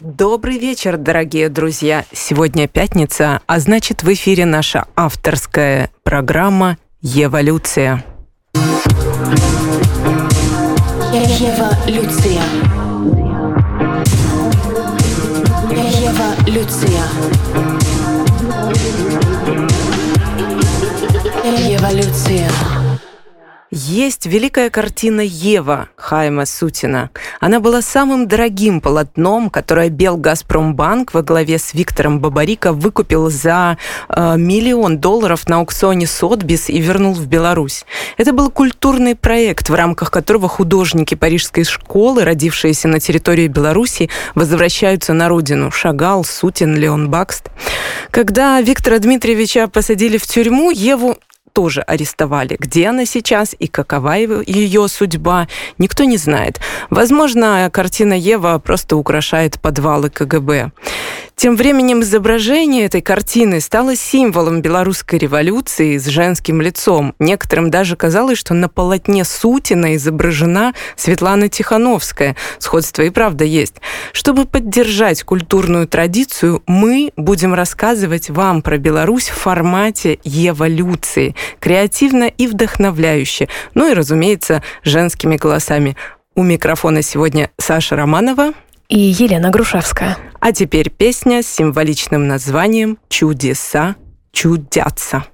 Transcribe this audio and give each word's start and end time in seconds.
Добрый 0.00 0.58
вечер, 0.58 0.96
дорогие 0.96 1.48
друзья. 1.48 2.04
Сегодня 2.12 2.66
пятница, 2.66 3.40
а 3.46 3.60
значит 3.60 4.02
в 4.02 4.12
эфире 4.12 4.44
наша 4.44 4.86
авторская 4.96 5.88
программа 6.02 6.78
«Еволюция». 7.00 8.04
Еволюция. 11.12 12.42
Еволюция. 15.70 17.04
Еволюция. 21.68 22.50
Есть 23.76 24.26
великая 24.26 24.70
картина 24.70 25.20
«Ева» 25.20 25.88
Хайма 25.96 26.46
Сутина. 26.46 27.10
Она 27.40 27.58
была 27.58 27.82
самым 27.82 28.28
дорогим 28.28 28.80
полотном, 28.80 29.50
которое 29.50 29.88
Белгазпромбанк 29.88 31.12
во 31.12 31.22
главе 31.22 31.58
с 31.58 31.74
Виктором 31.74 32.20
Бабарико 32.20 32.72
выкупил 32.72 33.30
за 33.30 33.76
э, 34.08 34.36
миллион 34.36 34.98
долларов 34.98 35.48
на 35.48 35.56
аукционе 35.56 36.06
Сотбис 36.06 36.70
и 36.70 36.78
вернул 36.78 37.14
в 37.14 37.26
Беларусь. 37.26 37.84
Это 38.16 38.32
был 38.32 38.52
культурный 38.52 39.16
проект, 39.16 39.68
в 39.68 39.74
рамках 39.74 40.12
которого 40.12 40.48
художники 40.48 41.16
парижской 41.16 41.64
школы, 41.64 42.22
родившиеся 42.22 42.86
на 42.86 43.00
территории 43.00 43.48
Беларуси, 43.48 44.08
возвращаются 44.36 45.14
на 45.14 45.28
родину. 45.28 45.72
Шагал, 45.72 46.22
Сутин, 46.24 46.76
Леон 46.76 47.10
Бакст. 47.10 47.50
Когда 48.12 48.60
Виктора 48.60 49.00
Дмитриевича 49.00 49.66
посадили 49.66 50.16
в 50.16 50.28
тюрьму, 50.28 50.70
Еву 50.70 51.18
тоже 51.54 51.80
арестовали. 51.80 52.56
Где 52.58 52.88
она 52.88 53.06
сейчас 53.06 53.54
и 53.58 53.68
какова 53.68 54.16
ее 54.16 54.88
судьба, 54.88 55.48
никто 55.78 56.04
не 56.04 56.18
знает. 56.18 56.60
Возможно, 56.90 57.70
картина 57.72 58.12
Ева 58.12 58.58
просто 58.58 58.96
украшает 58.96 59.60
подвалы 59.60 60.10
КГБ. 60.10 60.72
Тем 61.36 61.56
временем 61.56 62.00
изображение 62.02 62.84
этой 62.84 63.02
картины 63.02 63.60
стало 63.60 63.96
символом 63.96 64.62
белорусской 64.62 65.18
революции 65.18 65.98
с 65.98 66.06
женским 66.06 66.62
лицом. 66.62 67.14
Некоторым 67.18 67.70
даже 67.70 67.96
казалось, 67.96 68.38
что 68.38 68.54
на 68.54 68.68
полотне 68.68 69.24
Сутина 69.24 69.96
изображена 69.96 70.74
Светлана 70.96 71.48
Тихановская. 71.48 72.36
Сходство 72.58 73.02
и 73.02 73.10
правда 73.10 73.44
есть. 73.44 73.74
Чтобы 74.12 74.44
поддержать 74.44 75.24
культурную 75.24 75.88
традицию, 75.88 76.62
мы 76.66 77.12
будем 77.16 77.52
рассказывать 77.52 78.30
вам 78.30 78.62
про 78.62 78.78
Беларусь 78.78 79.28
в 79.28 79.34
формате 79.34 80.20
эволюции. 80.24 81.34
Креативно 81.58 82.24
и 82.24 82.46
вдохновляюще. 82.46 83.48
Ну 83.74 83.90
и, 83.90 83.94
разумеется, 83.94 84.62
женскими 84.84 85.36
голосами. 85.36 85.96
У 86.36 86.42
микрофона 86.42 87.02
сегодня 87.02 87.50
Саша 87.58 87.96
Романова 87.96 88.52
и 88.88 88.98
Елена 88.98 89.50
Грушевская. 89.50 90.16
А 90.46 90.52
теперь 90.52 90.90
песня 90.90 91.42
с 91.42 91.46
символичным 91.46 92.28
названием 92.28 92.98
«Чудеса 93.08 93.96
чудятся». 94.30 95.24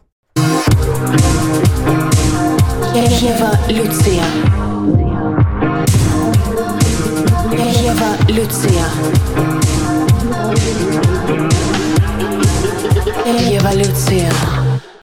Ева 2.95 3.51
Люция. 3.67 4.25
Ева 7.51 8.11
Люция. 8.29 8.85
Эволюция. 13.27 14.60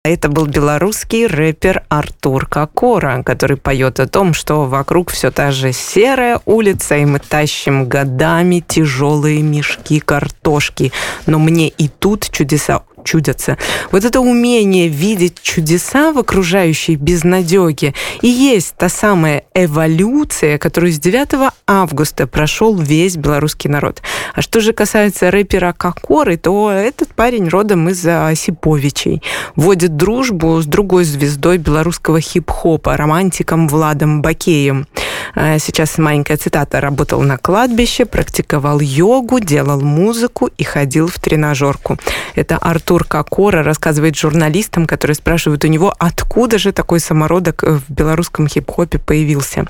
Это 0.08 0.30
был 0.30 0.45
белорусский 0.45 1.25
рэпер 1.25 1.83
Артур 1.89 2.47
Кокора, 2.47 3.23
который 3.23 3.58
поет 3.58 4.00
о 4.00 4.08
том, 4.08 4.33
что 4.33 4.63
вокруг 4.63 5.11
все 5.11 5.31
та 5.31 5.52
же 5.52 5.73
серая 5.73 6.39
улица, 6.45 6.95
и 6.95 7.03
мы 7.03 7.19
тащим 7.19 7.89
годами 7.89 8.63
тяжелые 8.66 9.41
мешки 9.41 10.00
картошки. 10.00 10.94
Но 11.25 11.39
мне 11.39 11.67
и 11.67 11.89
тут 11.89 12.30
чудеса 12.31 12.83
чудятся. 13.08 13.58
Вот 13.91 14.03
это 14.03 14.19
умение 14.19 14.89
видеть 14.89 15.41
чудеса 15.41 16.11
в 16.11 16.19
окружающей 16.19 16.95
безнадеге 16.95 17.94
и 18.22 18.28
есть 18.28 18.75
та 18.78 18.90
самая 18.90 19.44
эволюция, 19.53 20.57
которую 20.57 20.91
с 20.91 21.00
9 21.00 21.53
августа 21.66 22.28
прошел 22.28 22.75
весь 22.75 23.16
белорусский 23.16 23.69
народ. 23.69 24.01
А 24.34 24.41
что 24.41 24.59
же 24.59 24.73
касается 24.73 25.31
рэпера 25.31 25.73
Кокоры, 25.73 26.38
то 26.38 26.69
этот 26.69 27.13
парень 27.13 27.47
родом 27.47 27.88
из 27.90 28.06
Осиповичей. 28.06 29.23
Вводит 29.56 29.96
дружбу 29.96 30.62
с 30.62 30.66
другой 30.66 31.06
звездой 31.06 31.57
белорусского 31.57 32.19
хип-хопа, 32.19 32.97
романтиком 32.97 33.67
Владом 33.67 34.22
Бакеем. 34.22 34.88
А 35.35 35.59
сейчас 35.59 35.97
маленькая 35.97 36.38
цитата. 36.38 36.81
Работал 36.81 37.22
на 37.22 37.38
кладбище, 37.38 38.06
практиковал 38.06 38.79
йогу, 38.79 39.40
делал 39.40 39.81
музыку 39.81 40.50
и 40.57 40.63
ходил 40.63 41.07
в 41.07 41.19
тренажерку. 41.19 41.97
Это 42.35 42.57
Артур 42.57 42.97
Кокора 43.03 43.63
рассказывает 43.63 44.16
журналистам, 44.16 44.85
которые 44.85 45.16
спрашивают 45.16 45.63
у 45.63 45.68
него, 45.68 45.94
откуда 45.97 46.58
же 46.58 46.72
такой 46.72 47.00
самородок 47.00 47.63
в 47.63 47.84
белорусском 47.90 48.47
хип-хопе 48.47 49.00
появился. 49.00 49.66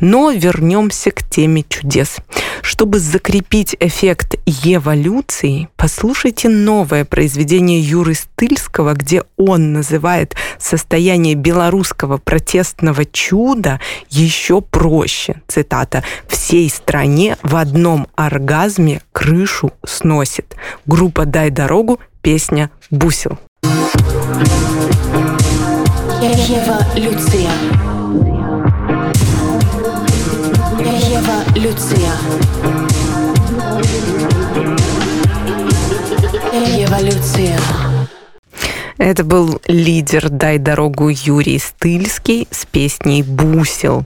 Но 0.00 0.30
вернемся 0.30 1.10
к 1.10 1.22
теме 1.22 1.64
чудес. 1.68 2.16
Чтобы 2.62 2.98
закрепить 2.98 3.76
эффект 3.80 4.36
эволюции, 4.46 5.68
послушайте 5.76 6.48
новое 6.48 7.04
произведение 7.04 7.80
Юры 7.80 8.14
Стыльского, 8.14 8.94
где 8.94 9.22
он 9.36 9.72
называет 9.72 10.34
состояние 10.58 11.34
белорусского 11.34 12.18
протестного 12.18 13.04
чуда 13.04 13.80
еще 14.10 14.60
проще. 14.60 15.40
Цитата. 15.46 16.04
«Всей 16.26 16.68
стране 16.70 17.36
в 17.42 17.56
одном 17.56 18.06
оргазме 18.16 19.00
крышу 19.12 19.72
сносит». 19.84 20.56
Группа 20.86 21.24
«Дай 21.24 21.50
дорогу», 21.50 22.00
песня 22.22 22.70
«Бусел». 22.90 23.38
Ева 26.20 26.78
Люция. 26.96 27.52
Ева 30.78 31.44
Люция. 31.54 32.12
Эволюция. 36.52 37.58
Это 38.98 39.22
был 39.22 39.60
лидер 39.66 40.28
«Дай 40.28 40.58
дорогу» 40.58 41.08
Юрий 41.08 41.58
Стыльский 41.58 42.48
с 42.50 42.66
песней 42.66 43.22
«Бусел». 43.22 44.04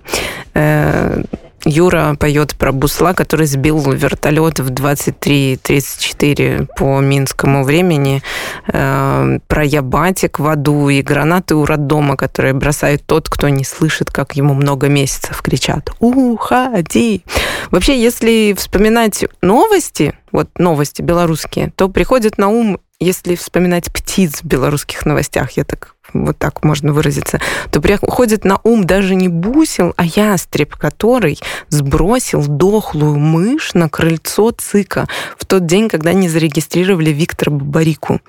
Юра 1.64 2.16
поет 2.18 2.56
про 2.56 2.72
Бусла, 2.72 3.12
который 3.12 3.46
сбил 3.46 3.78
вертолет 3.92 4.58
в 4.58 4.70
23.34 4.70 6.68
по 6.76 6.98
минскому 7.00 7.62
времени, 7.62 8.22
э, 8.66 9.38
про 9.46 9.64
Ябатик 9.64 10.40
в 10.40 10.46
аду 10.48 10.88
и 10.88 11.02
гранаты 11.02 11.54
у 11.54 11.64
роддома, 11.64 12.16
которые 12.16 12.52
бросает 12.54 13.04
тот, 13.06 13.28
кто 13.28 13.48
не 13.48 13.64
слышит, 13.64 14.10
как 14.10 14.34
ему 14.34 14.54
много 14.54 14.88
месяцев 14.88 15.40
кричат 15.42 15.90
«Уходи!». 16.00 17.22
Вообще, 17.70 18.02
если 18.02 18.54
вспоминать 18.58 19.24
новости, 19.40 20.14
вот 20.32 20.48
новости 20.58 21.00
белорусские, 21.02 21.72
то 21.76 21.88
приходит 21.88 22.38
на 22.38 22.48
ум 22.48 22.78
если 23.02 23.34
вспоминать 23.34 23.92
птиц 23.92 24.42
в 24.42 24.44
белорусских 24.44 25.04
новостях, 25.04 25.50
я 25.52 25.64
так 25.64 25.96
вот 26.12 26.38
так 26.38 26.64
можно 26.64 26.92
выразиться, 26.92 27.40
то 27.70 27.80
приходит 27.80 28.44
на 28.44 28.58
ум 28.62 28.84
даже 28.84 29.14
не 29.14 29.28
бусел, 29.28 29.94
а 29.96 30.04
ястреб, 30.04 30.76
который 30.76 31.38
сбросил 31.68 32.46
дохлую 32.46 33.18
мышь 33.18 33.74
на 33.74 33.88
крыльцо 33.88 34.50
ЦИКа 34.52 35.08
в 35.38 35.44
тот 35.46 35.66
день, 35.66 35.88
когда 35.88 36.12
не 36.12 36.28
зарегистрировали 36.28 37.10
Виктора 37.10 37.52
Бабарику. 37.52 38.20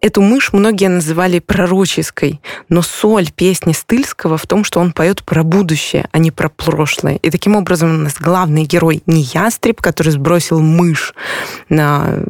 Эту 0.00 0.22
мышь 0.22 0.52
многие 0.52 0.88
называли 0.88 1.40
пророческой, 1.40 2.40
но 2.68 2.82
соль 2.82 3.30
песни 3.30 3.72
Стыльского 3.72 4.38
в 4.38 4.46
том, 4.46 4.64
что 4.64 4.80
он 4.80 4.92
поет 4.92 5.24
про 5.24 5.42
будущее, 5.42 6.08
а 6.12 6.18
не 6.18 6.30
про 6.30 6.48
прошлое. 6.48 7.16
И 7.16 7.30
таким 7.30 7.56
образом 7.56 7.90
у 7.94 7.98
нас 7.98 8.14
главный 8.18 8.64
герой 8.64 9.02
не 9.06 9.22
ястреб, 9.22 9.80
который 9.80 10.10
сбросил 10.10 10.60
мышь 10.60 11.14
на 11.68 12.22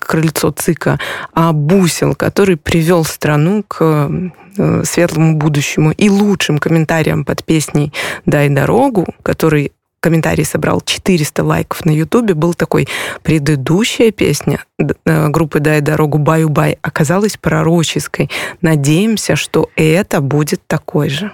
крыльцо 0.00 0.50
ЦИКа, 0.50 0.98
а 1.32 1.52
бусел, 1.52 2.14
который 2.14 2.56
привел 2.56 3.04
страну 3.04 3.64
к 3.66 4.10
э, 4.58 4.82
светлому 4.84 5.36
будущему 5.36 5.92
и 5.92 6.08
лучшим 6.08 6.58
комментариям 6.58 7.24
под 7.24 7.44
песней 7.44 7.92
«Дай 8.26 8.48
дорогу», 8.48 9.06
который 9.22 9.72
комментарий 10.04 10.44
собрал 10.44 10.82
400 10.82 11.42
лайков 11.42 11.86
на 11.86 11.90
Ютубе, 11.90 12.34
был 12.34 12.52
такой 12.52 12.86
предыдущая 13.22 14.10
песня 14.10 14.62
э, 14.78 15.28
группы 15.28 15.60
«Дай 15.60 15.80
дорогу 15.80 16.18
баю-бай» 16.18 16.78
оказалась 16.82 17.38
пророческой. 17.38 18.28
Надеемся, 18.60 19.34
что 19.34 19.70
это 19.76 20.20
будет 20.20 20.60
такой 20.66 21.08
же. 21.08 21.32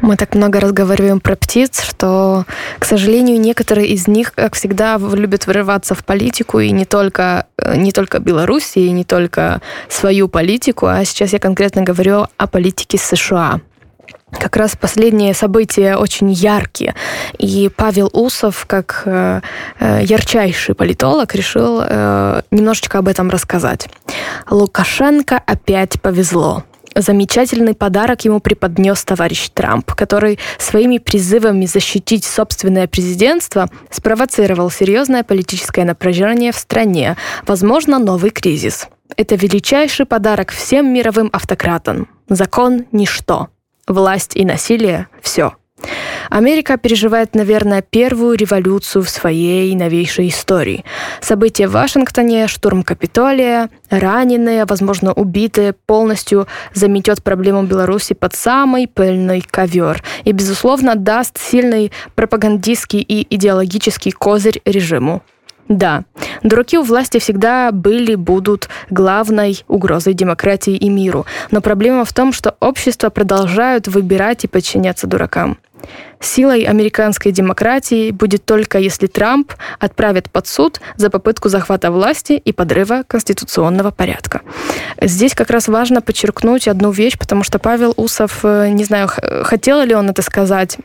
Мы 0.00 0.16
так 0.16 0.34
много 0.34 0.58
разговариваем 0.58 1.20
про 1.20 1.36
птиц, 1.36 1.82
что, 1.82 2.46
к 2.78 2.86
сожалению, 2.86 3.38
некоторые 3.38 3.88
из 3.88 4.08
них, 4.08 4.32
как 4.32 4.54
всегда, 4.54 4.96
любят 4.96 5.46
вырываться 5.46 5.94
в 5.94 6.02
политику, 6.02 6.60
и 6.60 6.70
не 6.70 6.86
только, 6.86 7.44
э, 7.58 7.76
не 7.76 7.92
только 7.92 8.20
Беларуси, 8.20 8.78
и 8.78 8.90
не 8.90 9.04
только 9.04 9.60
свою 9.90 10.28
политику, 10.28 10.86
а 10.86 11.04
сейчас 11.04 11.34
я 11.34 11.38
конкретно 11.38 11.82
говорю 11.82 12.26
о 12.38 12.46
политике 12.46 12.96
США. 12.96 13.60
Как 14.32 14.56
раз 14.56 14.76
последние 14.76 15.34
события 15.34 15.96
очень 15.96 16.30
яркие. 16.30 16.94
И 17.38 17.70
Павел 17.74 18.10
Усов, 18.12 18.66
как 18.66 19.02
э, 19.04 19.40
э, 19.80 20.00
ярчайший 20.04 20.74
политолог, 20.74 21.34
решил 21.34 21.80
э, 21.82 22.42
немножечко 22.50 22.98
об 22.98 23.08
этом 23.08 23.30
рассказать. 23.30 23.88
Лукашенко 24.50 25.40
опять 25.46 26.00
повезло. 26.00 26.64
Замечательный 26.94 27.74
подарок 27.74 28.24
ему 28.24 28.40
преподнес 28.40 29.04
товарищ 29.04 29.50
Трамп, 29.50 29.92
который 29.94 30.38
своими 30.58 30.98
призывами 30.98 31.66
защитить 31.66 32.24
собственное 32.24 32.88
президентство 32.88 33.68
спровоцировал 33.90 34.70
серьезное 34.70 35.22
политическое 35.22 35.84
напряжение 35.84 36.50
в 36.50 36.56
стране, 36.56 37.16
возможно, 37.46 37.98
новый 37.98 38.30
кризис. 38.30 38.88
Это 39.16 39.36
величайший 39.36 40.06
подарок 40.06 40.50
всем 40.50 40.92
мировым 40.92 41.30
автократам. 41.32 42.08
Закон– 42.28 42.86
ничто 42.92 43.48
власть 43.88 44.36
и 44.36 44.44
насилие– 44.44 45.08
все. 45.22 45.54
Америка 46.30 46.76
переживает, 46.76 47.34
наверное, 47.34 47.82
первую 47.82 48.36
революцию 48.36 49.02
в 49.02 49.08
своей 49.08 49.74
новейшей 49.74 50.28
истории. 50.28 50.84
События 51.20 51.68
в 51.68 51.72
Вашингтоне, 51.72 52.48
штурм 52.48 52.82
Капитолия, 52.82 53.70
раненые, 53.88 54.64
возможно, 54.66 55.12
убитые, 55.12 55.72
полностью 55.72 56.46
заметет 56.74 57.22
проблему 57.22 57.62
Беларуси 57.62 58.14
под 58.14 58.34
самый 58.34 58.86
пыльный 58.86 59.40
ковер 59.40 60.02
и, 60.24 60.32
безусловно, 60.32 60.96
даст 60.96 61.38
сильный 61.38 61.92
пропагандистский 62.14 63.00
и 63.00 63.26
идеологический 63.34 64.10
козырь 64.10 64.60
режиму. 64.64 65.22
Да, 65.68 66.04
дураки 66.42 66.78
у 66.78 66.82
власти 66.82 67.18
всегда 67.18 67.70
были, 67.72 68.14
будут 68.14 68.68
главной 68.88 69.62
угрозой 69.68 70.14
демократии 70.14 70.74
и 70.74 70.88
миру. 70.88 71.26
Но 71.50 71.60
проблема 71.60 72.04
в 72.04 72.12
том, 72.12 72.32
что 72.32 72.56
общество 72.60 73.10
продолжают 73.10 73.86
выбирать 73.86 74.44
и 74.44 74.48
подчиняться 74.48 75.06
дуракам. 75.06 75.58
Силой 76.20 76.64
американской 76.64 77.30
демократии 77.30 78.10
будет 78.10 78.44
только 78.44 78.78
если 78.78 79.06
Трамп 79.06 79.52
отправит 79.78 80.30
под 80.30 80.48
суд 80.48 80.80
за 80.96 81.10
попытку 81.10 81.48
захвата 81.48 81.92
власти 81.92 82.32
и 82.32 82.52
подрыва 82.52 83.04
конституционного 83.06 83.92
порядка. 83.92 84.40
Здесь 85.00 85.34
как 85.34 85.50
раз 85.50 85.68
важно 85.68 86.02
подчеркнуть 86.02 86.66
одну 86.66 86.90
вещь, 86.90 87.16
потому 87.16 87.44
что 87.44 87.60
Павел 87.60 87.94
Усов, 87.96 88.40
э, 88.42 88.70
не 88.70 88.84
знаю, 88.84 89.08
хотел 89.44 89.80
ли 89.82 89.94
он 89.94 90.10
это 90.10 90.22
сказать, 90.22 90.78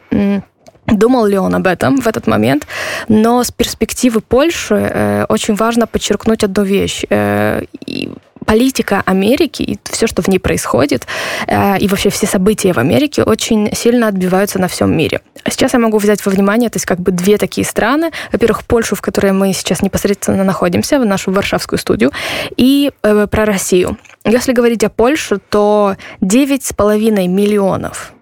Думал 0.94 1.26
ли 1.26 1.38
он 1.38 1.56
об 1.56 1.68
этом 1.68 1.98
в 1.98 2.08
этот 2.08 2.28
момент? 2.28 2.68
Но 3.08 3.44
с 3.44 3.52
перспективы 3.52 4.22
Польши 4.22 4.76
э, 4.76 5.26
очень 5.30 5.56
важно 5.56 5.88
подчеркнуть 5.88 6.44
одну 6.44 6.64
вещь. 6.64 7.04
Э, 7.10 7.64
и 7.86 8.10
политика 8.44 9.02
Америки 9.06 9.64
и 9.64 9.80
все, 9.84 10.08
что 10.08 10.22
в 10.22 10.28
ней 10.28 10.40
происходит, 10.40 11.08
э, 11.48 11.78
и 11.80 11.88
вообще 11.88 12.10
все 12.10 12.28
события 12.28 12.74
в 12.74 12.78
Америке 12.78 13.24
очень 13.24 13.74
сильно 13.74 14.08
отбиваются 14.08 14.60
на 14.60 14.68
всем 14.68 14.96
мире. 14.96 15.22
Сейчас 15.50 15.74
я 15.74 15.80
могу 15.80 15.98
взять 15.98 16.26
во 16.26 16.32
внимание, 16.32 16.70
то 16.70 16.78
есть 16.78 16.86
как 16.86 17.00
бы 17.00 17.12
две 17.12 17.38
такие 17.38 17.66
страны. 17.66 18.12
Во-первых, 18.32 18.64
Польшу, 18.66 18.96
в 18.96 19.02
которой 19.02 19.32
мы 19.32 19.54
сейчас 19.54 19.82
непосредственно 19.82 20.44
находимся, 20.44 21.00
в 21.00 21.06
нашу 21.06 21.32
варшавскую 21.32 21.80
студию, 21.80 22.12
и 22.56 22.92
э, 23.02 23.28
про 23.30 23.46
Россию. 23.46 23.98
Если 24.26 24.54
говорить 24.54 24.84
о 24.84 24.90
Польше, 24.90 25.40
то 25.50 25.96
9,5 26.22 27.28
миллионов 27.28 28.14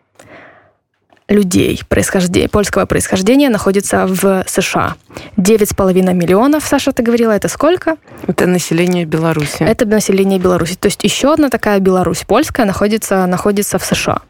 людей 1.32 1.82
происхождения, 1.88 2.50
польского 2.50 2.86
происхождения 2.86 3.50
находится 3.50 4.06
в 4.06 4.44
США. 4.48 4.96
9,5 5.38 6.14
миллионов, 6.14 6.64
Саша, 6.66 6.92
ты 6.92 7.04
говорила, 7.04 7.32
это 7.32 7.48
сколько? 7.48 7.98
Это 8.28 8.46
население 8.48 9.06
Беларуси. 9.06 9.64
Это 9.64 9.86
население 9.86 10.40
Беларуси. 10.40 10.76
То 10.76 10.88
есть 10.88 11.04
еще 11.04 11.34
одна 11.34 11.50
такая 11.50 11.80
Беларусь 11.80 12.24
польская 12.24 12.66
находится, 12.66 13.26
находится 13.26 13.80
в 13.80 13.86
США. 13.86 14.22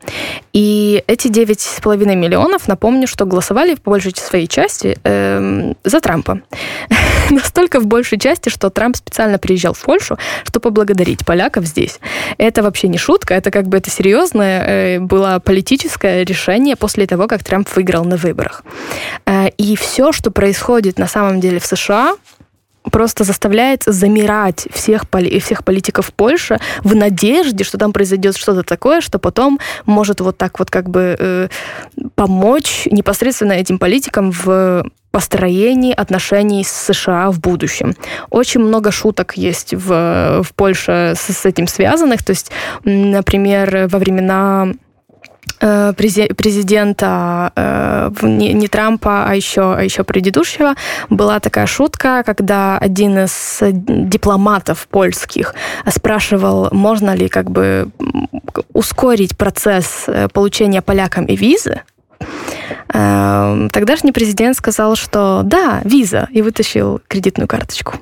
И 0.54 1.04
эти 1.08 1.28
9,5 1.28 2.16
миллионов, 2.16 2.68
напомню, 2.68 3.08
что 3.08 3.26
голосовали 3.26 3.76
по 3.76 3.92
большей 3.92 4.14
своей 4.16 4.48
части 4.48 4.98
э, 5.04 5.74
за 5.84 6.02
Трампа. 6.02 6.42
Настолько 7.44 7.80
в 7.80 7.88
большей 7.88 8.20
части, 8.20 8.50
что 8.50 8.70
Трамп 8.70 8.98
специально 8.98 9.38
приезжал 9.38 9.74
в 9.74 9.82
Польшу, 9.82 10.18
чтобы 10.44 10.64
поблагодарить 10.64 11.26
поляков 11.26 11.66
здесь. 11.66 12.00
Это 12.38 12.62
вообще 12.62 12.90
не 12.90 12.98
шутка, 12.98 13.34
это 13.34 13.52
как 13.52 13.68
бы 13.68 13.78
это 13.78 13.90
серьезное 13.90 14.66
э, 14.68 15.00
было 15.00 15.42
политическое 15.44 16.26
решение 16.26 16.76
после 16.76 17.08
того, 17.08 17.28
как 17.28 17.44
Трамп 17.44 17.70
выиграл 17.76 18.04
на 18.04 18.18
выборах. 18.18 18.64
Э, 19.26 19.48
и 19.58 19.76
все, 19.76 20.12
что 20.12 20.32
происходит 20.32 21.00
на 21.00 21.08
самом 21.08 21.40
деле 21.40 21.60
в 21.60 21.66
США, 21.66 22.16
просто 22.90 23.24
заставляет 23.24 23.84
замирать 23.86 24.68
всех, 24.72 25.08
поли 25.08 25.40
всех 25.40 25.64
политиков 25.64 26.12
Польши 26.14 26.60
в 26.84 26.96
надежде, 26.96 27.64
что 27.64 27.78
там 27.78 27.94
произойдет 27.94 28.38
что-то 28.38 28.64
такое, 28.64 29.02
что 29.02 29.20
потом 29.20 29.60
может 29.86 30.22
вот 30.22 30.38
так 30.38 30.60
вот 30.60 30.72
как 30.72 30.90
бы 30.90 31.16
э, 31.20 31.48
помочь 32.16 32.88
непосредственно 32.90 33.54
этим 33.54 33.78
политикам 33.78 34.32
в 34.32 34.86
построении 35.12 35.94
отношений 35.94 36.64
с 36.64 36.72
США 36.72 37.32
в 37.32 37.40
будущем. 37.40 37.96
Очень 38.30 38.62
много 38.62 38.92
шуток 38.92 39.38
есть 39.38 39.74
в, 39.74 40.42
в 40.42 40.54
Польше 40.56 41.14
с, 41.16 41.34
с 41.34 41.46
этим 41.46 41.68
связанных. 41.68 42.24
То 42.24 42.32
есть, 42.32 42.52
например, 42.86 43.88
во 43.92 44.00
времена 44.00 44.70
президента 45.96 47.52
э, 47.56 48.12
не, 48.24 48.54
не 48.54 48.68
Трампа, 48.68 49.26
а 49.28 49.36
еще, 49.36 49.76
а 49.76 49.82
еще 49.84 50.04
предыдущего, 50.04 50.76
была 51.10 51.40
такая 51.40 51.68
шутка, 51.68 52.24
когда 52.26 52.78
один 52.78 53.20
из 53.20 53.60
дипломатов 53.62 54.88
польских 54.88 55.54
спрашивал, 55.88 56.70
можно 56.72 57.16
ли 57.16 57.28
как 57.30 57.52
бы 57.52 57.90
ускорить 58.74 59.38
процесс 59.38 60.06
э, 60.08 60.28
получения 60.30 60.82
полякам 60.82 61.26
и 61.26 61.36
визы. 61.36 61.82
Тогдашний 62.88 64.12
президент 64.12 64.56
сказал, 64.56 64.96
что 64.96 65.42
да, 65.44 65.82
виза, 65.84 66.28
и 66.32 66.42
вытащил 66.42 67.02
кредитную 67.08 67.48
карточку. 67.48 67.96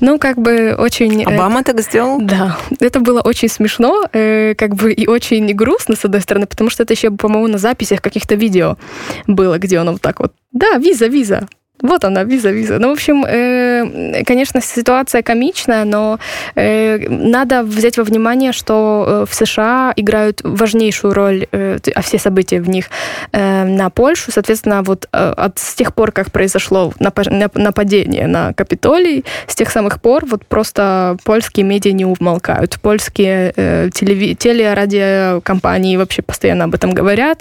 Ну, 0.00 0.18
как 0.18 0.38
бы 0.38 0.74
очень... 0.78 1.22
Э, 1.22 1.34
Обама 1.34 1.62
так 1.62 1.80
сделал? 1.80 2.20
Да. 2.20 2.56
Это 2.80 3.00
было 3.00 3.20
очень 3.20 3.48
смешно, 3.48 4.06
э, 4.12 4.54
как 4.54 4.74
бы 4.74 4.92
и 4.92 5.06
очень 5.06 5.52
грустно, 5.52 5.94
с 5.94 6.04
одной 6.04 6.22
стороны, 6.22 6.46
потому 6.46 6.70
что 6.70 6.82
это 6.82 6.94
еще, 6.94 7.10
по-моему, 7.10 7.48
на 7.48 7.58
записях 7.58 8.00
каких-то 8.00 8.34
видео 8.34 8.78
было, 9.26 9.58
где 9.58 9.78
он 9.78 9.90
вот 9.90 10.00
так 10.00 10.20
вот, 10.20 10.32
да, 10.52 10.78
виза, 10.78 11.06
виза, 11.06 11.48
вот 11.82 12.04
она, 12.04 12.22
виза, 12.22 12.50
виза. 12.50 12.78
Ну, 12.78 12.88
в 12.90 12.92
общем, 12.92 13.24
э, 13.26 14.22
конечно, 14.24 14.60
ситуация 14.60 15.22
комичная, 15.22 15.84
но 15.84 16.18
э, 16.54 17.08
надо 17.08 17.64
взять 17.64 17.98
во 17.98 18.04
внимание, 18.04 18.52
что 18.52 19.04
э, 19.06 19.26
в 19.28 19.34
США 19.34 19.92
играют 19.96 20.40
важнейшую 20.44 21.12
роль, 21.12 21.46
а 21.52 22.02
все 22.02 22.18
события 22.18 22.60
в 22.60 22.68
них, 22.68 22.86
на 23.32 23.90
Польшу. 23.90 24.30
Соответственно, 24.30 24.82
вот 24.82 25.08
от, 25.10 25.58
с 25.58 25.74
тех 25.74 25.94
пор, 25.94 26.12
как 26.12 26.30
произошло 26.30 26.92
нападение 26.98 28.26
на 28.26 28.52
Капитолий, 28.52 29.24
с 29.46 29.54
тех 29.54 29.70
самых 29.70 30.00
пор 30.00 30.24
вот 30.26 30.46
просто 30.46 31.16
польские 31.24 31.66
медиа 31.66 31.92
не 31.92 32.04
умолкают. 32.04 32.78
Польские 32.80 33.52
э, 33.56 33.88
телеви- 33.88 34.34
телерадиокомпании 34.34 35.96
вообще 35.96 36.22
постоянно 36.22 36.64
об 36.64 36.74
этом 36.74 36.92
говорят. 36.92 37.40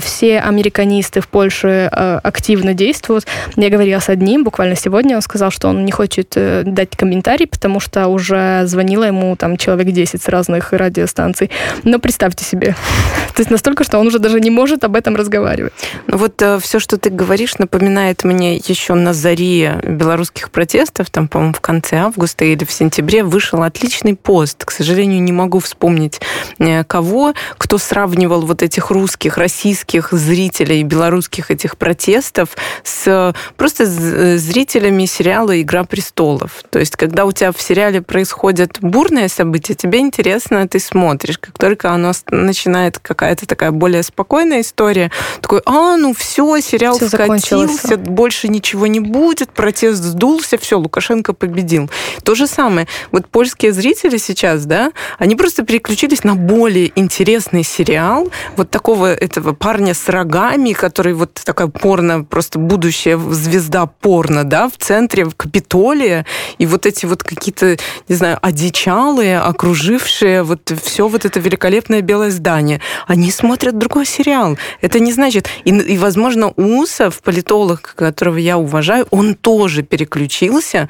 Все 0.00 0.40
американисты 0.40 1.20
в 1.20 1.28
Польше 1.28 1.88
активно 1.92 2.74
действуют. 2.74 3.26
Я 3.56 3.67
я 3.68 3.72
говорила 3.72 4.00
с 4.00 4.08
одним 4.08 4.44
буквально 4.44 4.76
сегодня, 4.76 5.14
он 5.14 5.22
сказал, 5.22 5.50
что 5.50 5.68
он 5.68 5.84
не 5.84 5.92
хочет 5.92 6.32
э, 6.36 6.62
дать 6.64 6.96
комментарий, 6.96 7.46
потому 7.46 7.80
что 7.80 8.08
уже 8.08 8.62
звонило 8.64 9.04
ему 9.04 9.36
там 9.36 9.58
человек 9.58 9.88
10 9.88 10.22
с 10.22 10.28
разных 10.28 10.72
радиостанций. 10.72 11.50
Но 11.84 11.98
представьте 11.98 12.44
себе, 12.44 12.74
то 13.34 13.40
есть 13.40 13.50
настолько, 13.50 13.84
что 13.84 13.98
он 13.98 14.06
уже 14.06 14.18
даже 14.18 14.40
не 14.40 14.48
может 14.48 14.84
об 14.84 14.96
этом 14.96 15.16
разговаривать. 15.16 15.74
Ну 16.06 16.16
вот 16.16 16.40
э, 16.40 16.58
все, 16.60 16.78
что 16.78 16.96
ты 16.96 17.10
говоришь, 17.10 17.58
напоминает 17.58 18.24
мне 18.24 18.56
еще 18.56 18.94
на 18.94 19.12
заре 19.12 19.80
белорусских 19.84 20.50
протестов, 20.50 21.10
там, 21.10 21.28
по-моему, 21.28 21.52
в 21.52 21.60
конце 21.60 21.96
августа 21.96 22.46
или 22.46 22.64
в 22.64 22.72
сентябре 22.72 23.22
вышел 23.22 23.62
отличный 23.62 24.16
пост. 24.16 24.64
К 24.64 24.70
сожалению, 24.70 25.22
не 25.22 25.32
могу 25.32 25.58
вспомнить 25.58 26.22
э, 26.58 26.84
кого, 26.84 27.34
кто 27.58 27.76
сравнивал 27.76 28.46
вот 28.46 28.62
этих 28.62 28.90
русских, 28.90 29.36
российских 29.36 30.08
зрителей 30.12 30.82
белорусских 30.84 31.50
этих 31.50 31.76
протестов 31.76 32.56
с 32.82 33.34
просто 33.56 33.84
э, 33.84 34.36
зрителями 34.36 35.06
сериала 35.06 35.60
«Игра 35.60 35.84
престолов». 35.84 36.62
То 36.70 36.78
есть, 36.78 36.96
когда 36.96 37.24
у 37.24 37.32
тебя 37.32 37.52
в 37.52 37.60
сериале 37.60 38.02
происходят 38.02 38.78
бурные 38.80 39.28
события, 39.28 39.74
тебе 39.74 40.00
интересно, 40.00 40.66
ты 40.68 40.78
смотришь. 40.80 41.38
Как 41.38 41.58
только 41.58 41.90
оно 41.92 42.12
начинает 42.30 42.98
какая-то 42.98 43.46
такая 43.46 43.70
более 43.70 44.02
спокойная 44.02 44.60
история, 44.60 45.10
такой, 45.40 45.62
а, 45.64 45.96
ну 45.96 46.14
все, 46.14 46.60
сериал 46.60 46.96
все 46.96 47.08
скатился, 47.08 47.96
больше 47.96 48.48
ничего 48.48 48.86
не 48.86 49.00
будет, 49.00 49.50
протест 49.50 50.02
сдулся, 50.02 50.58
все, 50.58 50.78
Лукашенко 50.78 51.32
победил. 51.32 51.90
То 52.24 52.34
же 52.34 52.46
самое. 52.46 52.86
Вот 53.12 53.28
польские 53.28 53.72
зрители 53.72 54.16
сейчас, 54.16 54.64
да, 54.64 54.92
они 55.18 55.36
просто 55.36 55.64
переключились 55.64 56.24
на 56.24 56.34
более 56.34 56.92
интересный 56.94 57.62
сериал, 57.62 58.28
вот 58.56 58.70
такого 58.70 59.12
этого 59.12 59.52
парня 59.52 59.94
с 59.94 60.08
рогами, 60.08 60.72
который 60.72 61.14
вот 61.14 61.34
такая 61.44 61.68
порно, 61.68 62.24
просто 62.24 62.58
будущее 62.58 63.16
звезда 63.38 63.86
порно, 63.86 64.44
да, 64.44 64.68
в 64.68 64.76
центре, 64.76 65.26
Капитолия, 65.36 66.26
и 66.58 66.66
вот 66.66 66.86
эти 66.86 67.06
вот 67.06 67.22
какие-то, 67.22 67.76
не 68.08 68.14
знаю, 68.14 68.38
одичалые, 68.42 69.38
окружившие 69.38 70.42
вот 70.42 70.72
все 70.82 71.08
вот 71.08 71.24
это 71.24 71.40
великолепное 71.40 72.02
белое 72.02 72.30
здание, 72.30 72.80
они 73.06 73.30
смотрят 73.30 73.78
другой 73.78 74.06
сериал. 74.06 74.58
Это 74.80 75.00
не 75.00 75.12
значит... 75.12 75.48
И, 75.64 75.70
и 75.70 75.98
возможно, 75.98 76.48
Усов, 76.56 77.22
политолог, 77.22 77.94
которого 77.96 78.36
я 78.36 78.58
уважаю, 78.58 79.06
он 79.10 79.34
тоже 79.34 79.82
переключился 79.82 80.88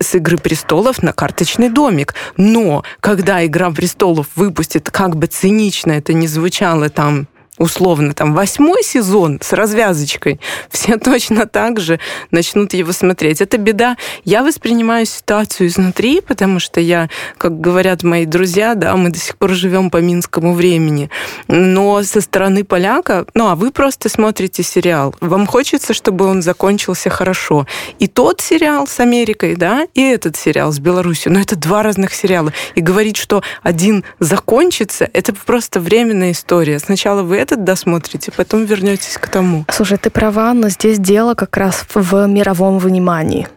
с 0.00 0.14
«Игры 0.14 0.36
престолов» 0.36 1.02
на 1.02 1.12
«Карточный 1.12 1.70
домик». 1.70 2.14
Но 2.36 2.84
когда 3.00 3.44
«Игра 3.44 3.70
престолов» 3.70 4.26
выпустит, 4.36 4.90
как 4.90 5.16
бы 5.16 5.26
цинично 5.26 5.92
это 5.92 6.12
ни 6.12 6.26
звучало 6.26 6.90
там 6.90 7.26
условно, 7.58 8.14
там, 8.14 8.34
восьмой 8.34 8.82
сезон 8.82 9.38
с 9.42 9.52
развязочкой, 9.52 10.40
все 10.70 10.96
точно 10.96 11.46
так 11.46 11.80
же 11.80 12.00
начнут 12.30 12.72
его 12.74 12.92
смотреть. 12.92 13.40
Это 13.40 13.58
беда. 13.58 13.96
Я 14.24 14.42
воспринимаю 14.42 15.06
ситуацию 15.06 15.68
изнутри, 15.68 16.20
потому 16.20 16.60
что 16.60 16.80
я, 16.80 17.08
как 17.36 17.60
говорят 17.60 18.02
мои 18.02 18.24
друзья, 18.24 18.74
да, 18.74 18.96
мы 18.96 19.10
до 19.10 19.18
сих 19.18 19.36
пор 19.36 19.50
живем 19.50 19.90
по 19.90 19.98
минскому 19.98 20.54
времени. 20.54 21.10
Но 21.48 22.02
со 22.02 22.20
стороны 22.20 22.64
поляка, 22.64 23.26
ну, 23.34 23.48
а 23.48 23.54
вы 23.54 23.70
просто 23.70 24.08
смотрите 24.08 24.62
сериал. 24.62 25.14
Вам 25.20 25.46
хочется, 25.46 25.94
чтобы 25.94 26.26
он 26.26 26.42
закончился 26.42 27.10
хорошо. 27.10 27.66
И 27.98 28.06
тот 28.06 28.40
сериал 28.40 28.86
с 28.86 29.00
Америкой, 29.00 29.56
да, 29.56 29.86
и 29.94 30.02
этот 30.02 30.36
сериал 30.36 30.72
с 30.72 30.78
Беларусью. 30.78 31.32
Но 31.32 31.40
это 31.40 31.56
два 31.56 31.82
разных 31.82 32.14
сериала. 32.14 32.52
И 32.74 32.80
говорить, 32.80 33.16
что 33.16 33.42
один 33.62 34.04
закончится, 34.20 35.08
это 35.12 35.32
просто 35.32 35.80
временная 35.80 36.32
история. 36.32 36.78
Сначала 36.78 37.22
вы 37.22 37.36
этот 37.48 37.64
досмотрите, 37.64 38.30
потом 38.30 38.64
вернетесь 38.64 39.16
к 39.18 39.28
тому. 39.28 39.64
Слушай, 39.70 39.98
ты 39.98 40.10
права, 40.10 40.52
но 40.54 40.68
здесь 40.68 40.98
дело 40.98 41.34
как 41.34 41.56
раз 41.56 41.84
в 41.94 42.26
мировом 42.26 42.78
внимании 42.78 43.48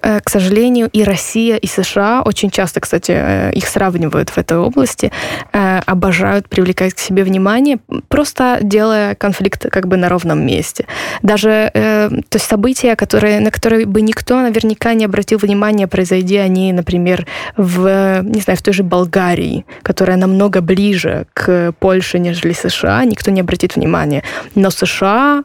к 0.00 0.30
сожалению, 0.30 0.88
и 0.92 1.04
Россия, 1.04 1.56
и 1.56 1.66
США 1.66 2.22
очень 2.24 2.50
часто, 2.50 2.80
кстати, 2.80 3.12
э, 3.12 3.52
их 3.52 3.66
сравнивают 3.66 4.30
в 4.30 4.38
этой 4.38 4.58
области, 4.58 5.12
э, 5.52 5.80
обожают 5.86 6.48
привлекать 6.48 6.94
к 6.94 6.98
себе 6.98 7.24
внимание, 7.24 7.78
просто 8.08 8.58
делая 8.62 9.14
конфликт 9.14 9.68
как 9.70 9.86
бы 9.86 9.96
на 9.96 10.08
ровном 10.08 10.44
месте. 10.44 10.86
Даже 11.22 11.70
то 11.74 12.36
есть 12.36 12.46
события, 12.46 12.96
которые, 12.96 13.40
на 13.40 13.50
которые 13.50 13.86
бы 13.86 14.00
никто 14.00 14.40
наверняка 14.40 14.94
не 14.94 15.04
обратил 15.04 15.38
внимания, 15.38 15.86
произойди 15.86 16.36
они, 16.36 16.72
например, 16.72 17.26
в, 17.56 18.22
не 18.22 18.40
знаю, 18.40 18.56
в 18.56 18.62
той 18.62 18.74
же 18.74 18.82
Болгарии, 18.82 19.64
которая 19.82 20.16
намного 20.16 20.60
ближе 20.60 21.26
к 21.34 21.72
Польше, 21.78 22.18
нежели 22.18 22.52
США, 22.52 23.04
никто 23.04 23.30
не 23.30 23.40
обратит 23.40 23.76
внимания. 23.76 24.22
Но 24.54 24.70
США 24.70 25.44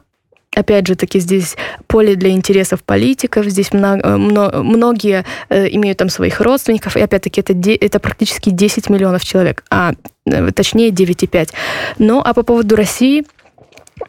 Опять 0.56 0.88
же 0.88 0.96
таки 0.96 1.20
здесь 1.20 1.56
поле 1.86 2.16
для 2.16 2.30
интересов 2.30 2.82
политиков, 2.82 3.46
здесь 3.46 3.72
много, 3.72 4.00
э, 4.02 4.16
многие 4.16 5.24
э, 5.48 5.68
имеют 5.68 5.98
там 5.98 6.08
своих 6.08 6.40
родственников, 6.40 6.96
и 6.96 7.00
опять-таки 7.00 7.40
это, 7.40 7.52
это 7.52 8.00
практически 8.00 8.50
10 8.50 8.90
миллионов 8.90 9.24
человек, 9.24 9.62
а 9.70 9.92
э, 10.26 10.50
точнее 10.50 10.90
9,5. 10.90 11.50
Ну 11.98 12.20
а 12.24 12.34
по 12.34 12.42
поводу 12.42 12.74
России, 12.74 13.24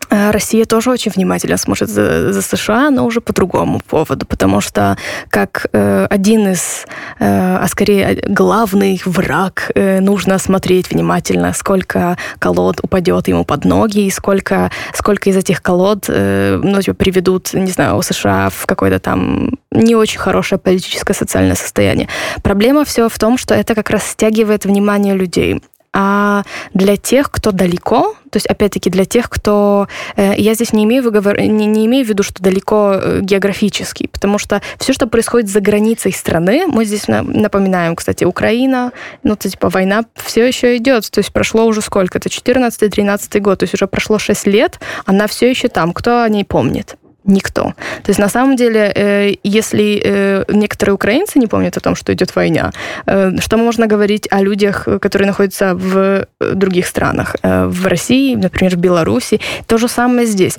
Россия 0.09 0.65
тоже 0.65 0.91
очень 0.91 1.11
внимательно 1.11 1.57
смотрит 1.57 1.89
за, 1.89 2.33
за 2.33 2.41
США, 2.41 2.89
но 2.89 3.05
уже 3.05 3.21
по 3.21 3.33
другому 3.33 3.79
поводу, 3.79 4.25
потому 4.25 4.59
что 4.59 4.97
как 5.29 5.67
э, 5.71 6.05
один 6.09 6.51
из, 6.51 6.85
э, 7.19 7.57
а 7.57 7.65
скорее 7.67 8.21
главный 8.27 9.01
враг, 9.05 9.71
э, 9.73 10.01
нужно 10.01 10.37
смотреть 10.37 10.91
внимательно, 10.91 11.53
сколько 11.53 12.17
колод 12.39 12.79
упадет 12.83 13.27
ему 13.29 13.45
под 13.45 13.65
ноги, 13.65 13.99
и 13.99 14.11
сколько, 14.11 14.69
сколько 14.93 15.29
из 15.29 15.37
этих 15.37 15.61
колод 15.61 16.05
э, 16.09 16.59
ну, 16.61 16.81
типа, 16.81 16.95
приведут, 16.95 17.53
не 17.53 17.71
знаю, 17.71 17.97
у 17.97 18.01
США 18.01 18.49
в 18.49 18.65
какое-то 18.65 18.99
там 18.99 19.57
не 19.71 19.95
очень 19.95 20.19
хорошее 20.19 20.59
политическое 20.59 21.13
социальное 21.13 21.55
состояние. 21.55 22.09
Проблема 22.43 22.83
все 22.83 23.07
в 23.07 23.17
том, 23.17 23.37
что 23.37 23.55
это 23.55 23.75
как 23.75 23.89
раз 23.89 24.05
стягивает 24.05 24.65
внимание 24.65 25.15
людей. 25.15 25.61
А 25.93 26.43
для 26.73 26.95
тех, 26.95 27.29
кто 27.29 27.51
далеко, 27.51 28.15
то 28.29 28.37
есть, 28.37 28.47
опять-таки, 28.47 28.89
для 28.89 29.03
тех, 29.03 29.29
кто... 29.29 29.89
Э, 30.15 30.33
я 30.37 30.53
здесь 30.53 30.71
не 30.71 30.85
имею, 30.85 31.03
выговор... 31.03 31.39
не, 31.39 31.65
не 31.65 31.85
имею 31.85 32.05
в 32.05 32.09
виду, 32.09 32.23
что 32.23 32.41
далеко 32.41 32.93
э, 32.93 33.19
географически, 33.21 34.07
потому 34.07 34.37
что 34.37 34.61
все, 34.79 34.93
что 34.93 35.07
происходит 35.07 35.49
за 35.49 35.59
границей 35.59 36.13
страны, 36.13 36.65
мы 36.67 36.85
здесь 36.85 37.07
напоминаем, 37.07 37.97
кстати, 37.97 38.23
Украина, 38.23 38.93
ну, 39.23 39.35
то, 39.35 39.49
типа, 39.49 39.67
война 39.69 40.05
все 40.15 40.47
еще 40.47 40.77
идет, 40.77 41.11
то 41.11 41.19
есть 41.19 41.33
прошло 41.33 41.65
уже 41.65 41.81
сколько? 41.81 42.19
Это 42.19 42.29
14-13 42.29 43.39
год, 43.41 43.59
то 43.59 43.63
есть 43.63 43.73
уже 43.73 43.87
прошло 43.87 44.17
6 44.17 44.47
лет, 44.47 44.79
она 45.05 45.27
все 45.27 45.49
еще 45.49 45.67
там. 45.67 45.91
Кто 45.91 46.21
о 46.21 46.29
ней 46.29 46.45
помнит? 46.45 46.95
Никто. 47.23 47.73
То 48.03 48.09
есть 48.09 48.19
на 48.19 48.29
самом 48.29 48.55
деле, 48.55 48.91
э, 48.95 49.33
если 49.43 50.01
э, 50.03 50.43
некоторые 50.49 50.95
украинцы 50.95 51.37
не 51.37 51.47
помнят 51.47 51.77
о 51.77 51.79
том, 51.79 51.95
что 51.95 52.11
идет 52.13 52.35
война, 52.35 52.71
э, 53.05 53.37
что 53.39 53.57
можно 53.57 53.85
говорить 53.85 54.27
о 54.31 54.41
людях, 54.41 54.87
которые 54.99 55.27
находятся 55.27 55.75
в 55.75 56.25
других 56.39 56.87
странах, 56.87 57.35
в 57.43 57.87
России, 57.87 58.35
например, 58.35 58.75
в 58.75 58.79
Беларуси, 58.79 59.39
то 59.67 59.77
же 59.77 59.87
самое 59.87 60.25
здесь. 60.25 60.57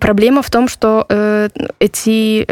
Проблема 0.00 0.42
в 0.42 0.50
том, 0.50 0.68
что 0.68 1.06
эти 1.80 2.46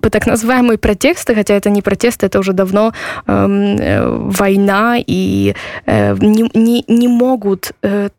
так 0.00 0.26
называемые 0.26 0.78
протесты, 0.78 1.34
хотя 1.34 1.54
это 1.54 1.70
не 1.70 1.82
протесты, 1.82 2.26
это 2.26 2.38
уже 2.38 2.52
давно 2.52 2.92
эм, 3.26 4.30
война, 4.30 4.96
и 4.98 5.54
не, 5.86 6.50
не, 6.54 6.84
не 6.88 7.08
могут 7.08 7.72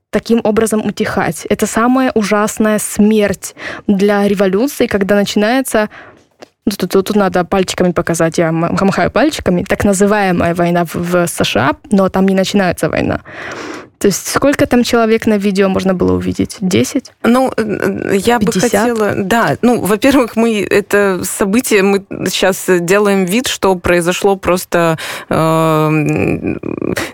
таким 0.10 0.42
образом 0.44 0.86
утихать. 0.86 1.46
Это 1.50 1.66
самая 1.66 2.12
ужасная 2.16 2.80
смерть 2.80 3.56
для 3.88 4.28
революции, 4.28 4.88
когда 4.88 5.16
начинается 5.16 5.90
ну, 6.66 6.74
тут, 6.78 6.92
тут, 6.92 7.06
тут 7.08 7.16
надо 7.16 7.46
пальчиками 7.46 7.94
показать, 7.94 8.38
я 8.38 8.52
махаю 8.52 9.10
пальчиками, 9.10 9.64
так 9.64 9.86
называемая 9.86 10.54
война 10.54 10.84
в, 10.84 10.96
в 10.96 11.28
США, 11.28 11.72
но 11.92 12.10
там 12.10 12.28
не 12.28 12.36
начинается 12.36 12.90
война. 12.90 13.22
То 14.00 14.08
есть 14.08 14.28
сколько 14.28 14.66
там 14.68 14.84
человек 14.84 15.26
на 15.26 15.38
видео 15.38 15.70
можно 15.70 15.94
было 15.94 16.14
увидеть? 16.14 16.58
10? 16.62 17.12
Ну, 17.24 17.52
э, 17.56 18.18
я 18.18 18.40
50? 18.40 18.44
бы 18.44 18.52
хотела... 18.60 19.14
Да, 19.16 19.58
ну, 19.62 19.82
во-первых, 19.82 20.36
мы 20.36 20.62
это 20.70 21.22
событие, 21.24 21.82
мы 21.82 22.06
сейчас 22.28 22.66
делаем 22.68 23.26
вид, 23.26 23.48
что 23.48 23.76
произошло 23.76 24.36
просто 24.36 24.98
э, 25.30 25.36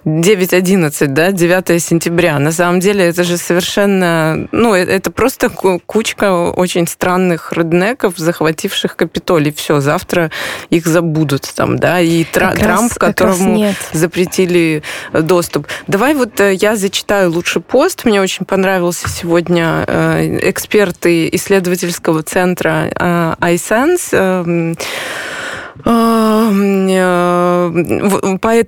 9-11, 0.06 1.08
да, 1.08 1.32
9 1.32 1.84
сентября. 1.84 2.40
На 2.40 2.52
самом 2.52 2.80
деле 2.80 3.06
это 3.06 3.24
же 3.24 3.38
совершенно... 3.38 4.48
Ну, 4.52 4.76
э, 4.76 4.84
это 4.84 5.12
просто 5.12 5.50
кучка 5.50 6.52
очень 6.52 6.88
странных 6.88 7.54
реднеков, 7.54 8.18
захвативших 8.18 8.96
Капитолий. 8.96 9.54
Все, 9.54 9.80
завтра 9.80 10.32
их 10.70 10.86
забудут 10.86 11.50
там, 11.56 11.80
да, 11.80 12.02
и 12.02 12.24
Тра- 12.26 12.56
Трамп, 12.56 12.92
раз, 12.92 12.98
которому 12.98 13.74
запретили 13.94 14.84
доступ. 15.14 15.68
Давай 15.88 16.14
вот 16.14 16.40
э, 16.40 16.54
зачитаю 16.76 17.32
лучше 17.32 17.60
пост. 17.60 18.06
Мне 18.06 18.22
очень 18.22 18.46
понравился 18.46 19.10
сегодня 19.10 19.84
э, 19.88 20.50
эксперты 20.50 21.30
исследовательского 21.34 22.24
центра 22.24 22.90
э, 22.90 23.36
iSense 23.40 24.10
эм, 24.12 24.78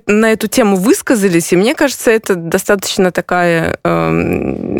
на 0.06 0.32
эту 0.32 0.48
тему 0.48 0.76
высказались, 0.76 1.52
и 1.52 1.56
мне 1.56 1.74
кажется, 1.74 2.10
это 2.10 2.34
достаточно 2.34 3.10
такая 3.10 3.78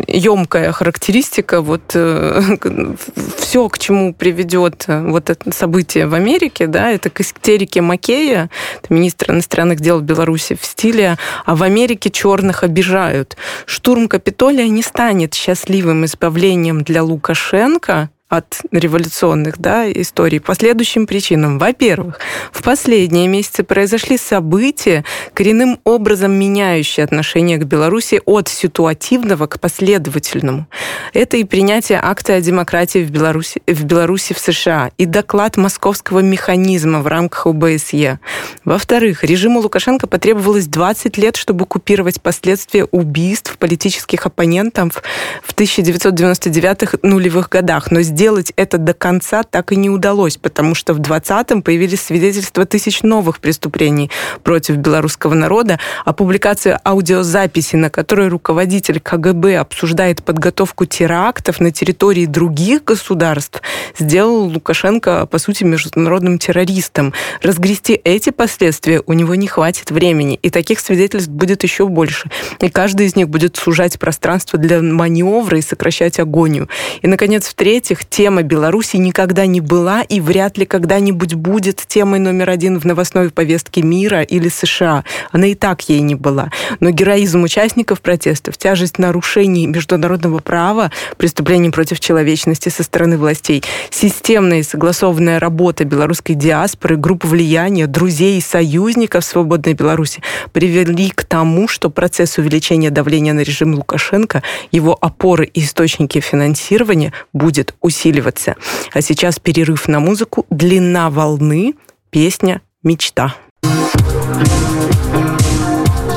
емкая 0.07 0.71
характеристика. 0.71 1.61
Вот 1.61 1.91
э, 1.93 2.41
все, 3.37 3.69
к 3.69 3.79
чему 3.79 4.13
приведет 4.13 4.85
вот 4.87 5.29
это 5.29 5.51
событие 5.51 6.07
в 6.07 6.13
Америке, 6.13 6.67
да, 6.67 6.91
это 6.91 7.09
к 7.09 7.21
истерике 7.21 7.81
Макея, 7.81 8.49
это 8.81 8.93
министр 8.93 9.31
иностранных 9.31 9.79
дел 9.79 10.01
Беларуси 10.01 10.57
в 10.59 10.65
стиле 10.65 11.17
«А 11.45 11.55
в 11.55 11.63
Америке 11.63 12.09
черных 12.09 12.63
обижают». 12.63 13.37
Штурм 13.65 14.07
Капитолия 14.07 14.67
не 14.67 14.81
станет 14.81 15.33
счастливым 15.33 16.05
избавлением 16.05 16.83
для 16.83 17.03
Лукашенко, 17.03 18.09
от 18.29 18.61
революционных 18.71 19.57
да, 19.57 19.89
историй 19.89 20.41
по 20.41 20.53
следующим 20.53 21.07
причинам. 21.07 21.59
Во-первых, 21.59 22.19
в 22.51 22.61
последние 22.61 23.27
месяцы 23.27 23.63
произошли 23.63 24.17
события, 24.17 25.05
коренным 25.33 25.79
образом 25.85 26.33
меняющие 26.33 27.03
отношение 27.03 27.57
к 27.57 27.63
Беларуси 27.63 28.21
от 28.25 28.49
ситуативного 28.49 29.47
к 29.47 29.59
последовательному. 29.61 30.67
Это 31.13 31.37
и 31.37 31.45
принятие 31.45 31.99
акта 32.03 32.35
о 32.35 32.41
демократии 32.41 32.99
в 32.99 33.11
Беларуси 33.11 33.61
в, 33.65 33.85
Беларуси 33.85 34.33
в 34.33 34.39
США, 34.39 34.91
и 34.97 35.05
доклад 35.05 35.55
московского 35.55 36.19
механизма 36.19 36.99
в 36.99 37.07
рамках 37.07 37.47
ОБСЕ. 37.47 38.19
Во-вторых, 38.65 39.23
режиму 39.23 39.61
Лукашенко 39.61 40.07
потребовалось 40.07 40.67
20 40.67 41.17
лет, 41.17 41.37
чтобы 41.37 41.65
купировать 41.65 42.21
последствия 42.21 42.83
убийств 42.85 43.57
политических 43.57 44.25
оппонентов 44.25 45.01
в 45.43 45.53
1999 45.53 47.03
нулевых 47.03 47.49
годах. 47.49 47.89
Но 47.91 48.01
сделать 48.17 48.51
это 48.55 48.79
до 48.79 48.95
конца 48.95 49.43
так 49.43 49.71
и 49.71 49.75
не 49.75 49.91
удалось, 49.91 50.37
потому 50.37 50.73
что 50.73 50.95
в 50.95 50.99
20-м 50.99 51.61
появились 51.61 52.01
свидетельства 52.01 52.65
тысяч 52.65 53.03
новых 53.03 53.39
преступлений 53.39 54.09
против 54.41 54.77
белорусского 54.77 55.35
народа, 55.35 55.79
а 56.03 56.13
публикация 56.13 56.81
аудиозаписи, 56.83 57.75
на 57.75 57.91
которой 57.91 58.29
руководитель 58.29 58.99
КГБ 58.99 59.59
обсуждает 59.59 60.23
подготовку 60.23 60.85
терактов 60.85 61.59
на 61.59 61.69
территории 61.69 62.25
других 62.25 62.83
государств, 62.83 63.61
сделал 63.99 64.45
Лукашенко, 64.45 65.27
по 65.27 65.37
сути, 65.37 65.63
международным 65.63 66.39
террористом. 66.39 67.13
Разгрести 67.43 68.01
эти 68.03 68.31
последствия 68.31 69.03
у 69.05 69.13
него 69.13 69.35
не 69.35 69.45
хватит 69.45 69.91
времени, 69.91 70.39
и 70.41 70.49
таких 70.49 70.79
свидетельств 70.79 71.29
будет 71.29 71.61
еще 71.61 71.87
больше. 71.87 72.31
И 72.61 72.69
каждый 72.69 73.05
из 73.05 73.15
них 73.15 73.29
будет 73.29 73.57
сужать 73.57 73.99
пространство 73.99 74.57
для 74.57 74.81
маневра 74.81 75.59
и 75.59 75.61
сокращать 75.61 76.19
агонию. 76.19 76.67
И, 77.03 77.07
наконец, 77.07 77.47
в-третьих, 77.47 78.06
тема 78.09 78.43
Беларуси 78.43 78.97
никогда 78.97 79.45
не 79.45 79.61
была 79.61 80.01
и 80.01 80.19
вряд 80.19 80.57
ли 80.57 80.65
когда-нибудь 80.65 81.35
будет 81.35 81.83
темой 81.87 82.19
номер 82.19 82.49
один 82.49 82.79
в 82.79 82.85
новостной 82.85 83.29
повестке 83.29 83.81
мира 83.81 84.21
или 84.21 84.49
США. 84.49 85.03
Она 85.31 85.47
и 85.47 85.55
так 85.55 85.87
ей 85.89 86.01
не 86.01 86.15
была. 86.15 86.49
Но 86.79 86.89
героизм 86.89 87.43
участников 87.43 88.01
протестов, 88.01 88.57
тяжесть 88.57 88.97
нарушений 88.97 89.67
международного 89.67 90.39
права, 90.39 90.91
преступлений 91.17 91.69
против 91.69 91.99
человечности 91.99 92.69
со 92.69 92.83
стороны 92.83 93.17
властей, 93.17 93.63
системная 93.89 94.59
и 94.59 94.63
согласованная 94.63 95.39
работа 95.39 95.85
белорусской 95.85 96.35
диаспоры, 96.35 96.97
групп 96.97 97.25
влияния, 97.25 97.87
друзей 97.87 98.37
и 98.37 98.41
союзников 98.41 99.23
свободной 99.23 99.73
Беларуси 99.73 100.21
привели 100.51 101.09
к 101.09 101.23
тому, 101.23 101.67
что 101.67 101.89
процесс 101.89 102.37
увеличения 102.37 102.89
давления 102.89 103.33
на 103.33 103.41
режим 103.41 103.75
Лукашенко, 103.75 104.43
его 104.71 104.97
опоры 104.99 105.45
и 105.45 105.61
источники 105.61 106.19
финансирования 106.19 107.13
будет 107.33 107.75
усиливаться. 107.97 108.55
А 108.93 109.01
сейчас 109.01 109.39
перерыв 109.39 109.87
на 109.87 109.99
музыку 109.99 110.45
«Длина 110.49 111.09
волны», 111.09 111.73
песня 112.11 112.61
«Мечта». 112.83 113.35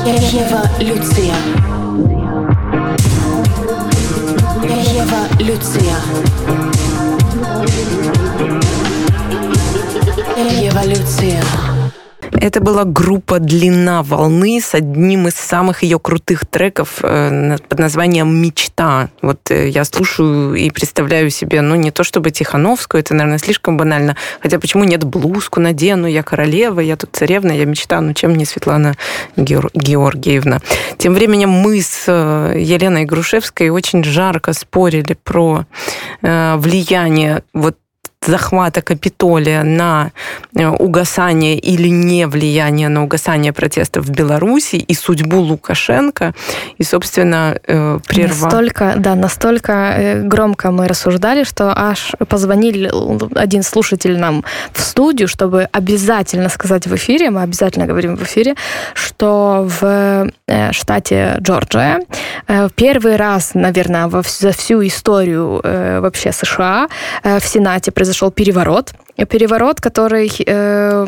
Ева 0.05 0.63
Люция. 0.79 1.35
Ева 4.63 5.27
Люция. 5.39 5.95
Эволюция. 6.21 6.30
Это 12.41 12.59
была 12.59 12.85
группа 12.85 13.37
«Длина 13.37 14.01
волны» 14.01 14.59
с 14.59 14.73
одним 14.73 15.27
из 15.27 15.35
самых 15.35 15.83
ее 15.83 15.99
крутых 15.99 16.47
треков 16.47 16.97
э, 17.03 17.57
под 17.69 17.77
названием 17.77 18.35
«Мечта». 18.35 19.09
Вот 19.21 19.51
э, 19.51 19.69
я 19.69 19.85
слушаю 19.85 20.55
и 20.55 20.71
представляю 20.71 21.29
себе, 21.29 21.61
ну, 21.61 21.75
не 21.75 21.91
то 21.91 22.03
чтобы 22.03 22.31
Тихановскую, 22.31 23.01
это, 23.01 23.13
наверное, 23.13 23.37
слишком 23.37 23.77
банально. 23.77 24.15
Хотя 24.39 24.57
почему 24.57 24.85
нет 24.85 25.03
блузку 25.03 25.59
надену, 25.59 26.07
я 26.07 26.23
королева, 26.23 26.79
я 26.79 26.97
тут 26.97 27.11
царевна, 27.13 27.51
я 27.51 27.65
мечта, 27.65 28.01
ну, 28.01 28.15
чем 28.15 28.33
не 28.33 28.45
Светлана 28.45 28.95
Георгиевна. 29.37 30.61
Тем 30.97 31.13
временем 31.13 31.51
мы 31.51 31.79
с 31.79 32.05
э, 32.07 32.55
Еленой 32.57 33.05
Грушевской 33.05 33.69
очень 33.69 34.03
жарко 34.03 34.53
спорили 34.53 35.13
про 35.13 35.65
влияние 36.21 37.43
вот 37.53 37.75
захвата 38.27 38.81
Капитолия 38.81 39.63
на 39.63 40.11
э, 40.55 40.67
угасание 40.67 41.57
или 41.57 41.89
не 41.89 42.27
влияние 42.27 42.87
на 42.89 43.03
угасание 43.03 43.51
протестов 43.51 44.05
в 44.05 44.11
Беларуси 44.11 44.75
и 44.75 44.93
судьбу 44.93 45.37
Лукашенко, 45.37 46.33
и, 46.77 46.83
собственно, 46.83 47.57
э, 47.67 47.99
прерва... 48.07 48.45
Настолько, 48.45 48.93
да, 48.97 49.15
настолько 49.15 49.71
э, 49.71 50.21
громко 50.21 50.69
мы 50.71 50.87
рассуждали, 50.87 51.43
что 51.43 51.73
аж 51.75 52.11
позвонили 52.27 52.91
один 53.35 53.63
слушатель 53.63 54.19
нам 54.19 54.43
в 54.71 54.81
студию, 54.81 55.27
чтобы 55.27 55.67
обязательно 55.71 56.49
сказать 56.49 56.85
в 56.85 56.95
эфире, 56.95 57.31
мы 57.31 57.41
обязательно 57.41 57.87
говорим 57.87 58.17
в 58.17 58.23
эфире, 58.23 58.53
что 58.93 59.67
в 59.81 60.29
штате 60.71 61.37
Джорджия 61.39 62.01
первый 62.75 63.15
раз, 63.15 63.51
наверное, 63.53 64.09
за 64.09 64.51
всю 64.51 64.85
историю 64.85 65.61
вообще 65.63 66.31
США 66.31 66.87
в 67.23 67.41
Сенате 67.41 67.91
произошло 67.91 68.10
произошел 68.11 68.31
переворот. 68.31 68.93
Переворот, 69.29 69.79
который 69.79 70.29
э, 70.45 71.07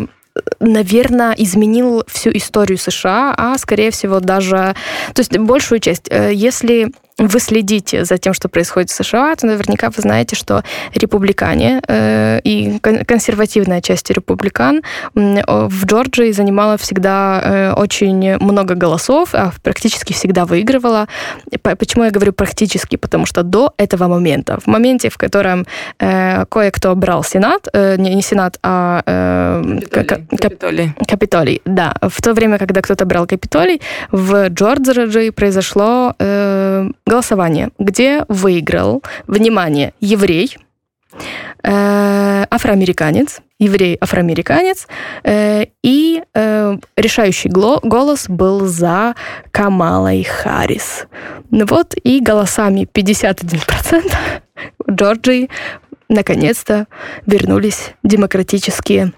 наверное, 0.60 1.34
изменил 1.38 2.04
всю 2.08 2.32
историю 2.32 2.78
США, 2.78 3.34
а, 3.38 3.58
скорее 3.58 3.92
всего, 3.92 4.20
даже... 4.20 4.76
То 5.14 5.20
есть 5.20 5.38
большую 5.38 5.80
часть. 5.80 6.08
Э, 6.10 6.32
если 6.34 6.92
вы 7.18 7.40
следите 7.40 8.06
за 8.06 8.18
тем, 8.18 8.34
что 8.34 8.50
происходит 8.50 8.90
в 8.90 8.94
США, 8.94 9.36
то 9.36 9.46
наверняка 9.46 9.90
вы 9.90 10.02
знаете, 10.02 10.36
что 10.36 10.64
республикане 10.96 11.82
э, 11.88 12.40
и 12.44 12.80
консервативная 12.80 13.82
часть 13.82 14.10
республикан 14.10 14.82
в 15.14 15.86
Джорджии 15.86 16.32
занимала 16.32 16.78
всегда 16.78 17.42
э, 17.44 17.74
очень 17.74 18.38
много 18.38 18.76
голосов, 18.76 19.30
а 19.34 19.52
практически 19.62 20.14
всегда 20.14 20.46
выигрывала. 20.46 21.08
Почему 21.62 22.06
я 22.06 22.12
говорю 22.12 22.34
практически? 22.34 22.96
Потому 22.96 23.26
что 23.26 23.44
до 23.44 23.74
этого 23.78 24.08
момента, 24.08 24.60
в 24.60 24.68
моменте, 24.68 25.10
в 25.10 25.18
котором 25.18 25.66
э, 26.00 26.46
кое-кто 26.50 26.96
брал 26.96 27.24
Сенат, 27.24 27.68
э, 27.74 27.96
не, 27.98 28.16
не 28.16 28.22
Сенат, 28.22 28.58
а 28.64 29.04
э, 29.06 29.80
Капитолий. 29.92 30.23
Капитолий, 31.08 31.62
да. 31.66 31.94
В 32.02 32.22
то 32.22 32.34
время, 32.34 32.58
когда 32.58 32.82
кто-то 32.82 33.06
брал 33.06 33.26
Капитолий, 33.28 33.82
в 34.12 34.50
Джорджии 34.50 35.30
произошло 35.32 36.14
э, 36.20 36.90
голосование, 37.06 37.70
где 37.80 38.26
выиграл, 38.28 39.04
внимание, 39.28 39.94
еврей, 40.00 40.58
э, 41.64 42.46
афроамериканец, 42.50 43.42
еврей-афроамериканец, 43.60 44.88
э, 45.24 45.66
и 45.84 46.24
э, 46.34 46.78
решающий 46.98 47.50
голос 47.50 48.26
был 48.28 48.66
за 48.66 49.16
Камалой 49.52 50.24
Харрис. 50.24 51.08
Ну 51.52 51.66
вот, 51.66 51.94
и 52.04 52.20
голосами 52.20 52.88
51% 52.92 54.14
Джорджии 54.90 55.50
наконец-то 56.10 56.88
вернулись 57.26 57.94
демократические 58.04 59.14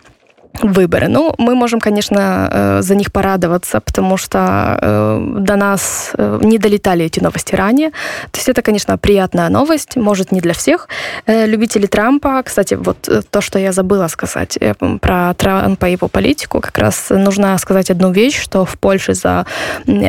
выборы. 0.62 1.08
Ну, 1.08 1.34
мы 1.38 1.56
можем, 1.56 1.80
конечно, 1.80 2.50
э, 2.52 2.82
за 2.82 2.96
них 2.96 3.12
порадоваться, 3.12 3.80
потому 3.80 4.18
что 4.18 4.80
э, 4.82 5.28
до 5.39 5.56
нас 5.56 6.12
э, 6.18 6.39
не 6.41 6.58
долетали 6.58 7.06
эти 7.06 7.20
новости 7.20 7.56
ранее. 7.56 7.89
То 8.32 8.38
есть 8.38 8.50
это, 8.50 8.62
конечно, 8.62 8.98
приятная 8.98 9.50
новость, 9.50 9.96
может, 9.96 10.32
не 10.32 10.41
для 10.41 10.54
всех. 10.54 10.88
Любители 11.28 11.86
Трампа, 11.86 12.41
кстати, 12.44 12.76
вот 12.76 13.10
то, 13.30 13.41
что 13.41 13.60
я 13.60 13.72
забыла 13.72 14.08
сказать 14.08 14.58
про 15.02 15.34
Трампа 15.34 15.88
и 15.88 15.91
его 15.91 16.08
политику, 16.08 16.62
как 16.62 16.78
раз 16.78 17.10
нужно 17.10 17.58
сказать 17.58 17.91
одну 17.91 18.12
вещь, 18.12 18.41
что 18.41 18.65
в 18.65 18.78
Польше 18.78 19.13
за 19.13 19.46